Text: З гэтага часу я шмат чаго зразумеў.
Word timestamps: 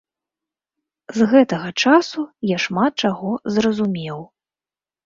З 1.17 1.27
гэтага 1.35 1.69
часу 1.85 2.27
я 2.55 2.61
шмат 2.67 2.93
чаго 3.07 3.29
зразумеў. 3.59 4.19